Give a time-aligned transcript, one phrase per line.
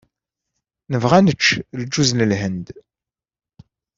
[0.91, 1.47] Nebɣa ad nečč
[1.81, 2.67] lǧuz n Lhend.